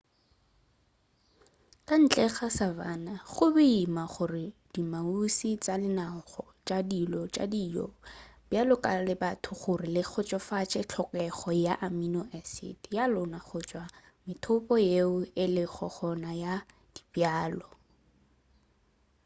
ka 1.87 1.95
ntle 2.03 2.25
ga 2.35 2.47
savanna 2.57 3.13
go 3.31 3.45
boima 3.53 4.03
gore 4.13 4.45
diamuši 4.71 5.49
tša 5.63 5.73
lenaneo 5.81 6.21
la 6.23 6.23
go 6.29 6.43
ba 6.45 6.53
tšhilo 6.67 7.21
ya 7.37 7.45
dijo 7.53 7.87
le 7.93 7.97
bjalo 8.49 8.75
ka 8.83 8.89
la 9.07 9.15
batho 9.21 9.51
gore 9.61 9.87
le 9.95 10.01
kgotsofatše 10.05 10.81
tlhokego 10.89 11.49
ya 11.65 11.73
amino-acid 11.87 12.79
ya 12.95 13.03
lona 13.13 13.39
go 13.47 13.57
tšwa 13.69 13.83
go 13.91 13.93
methopo 14.25 14.73
yeo 14.89 15.15
e 15.43 15.45
lego 15.55 15.87
gona 15.95 16.31
ya 16.43 16.53
dibjalo 16.93 17.67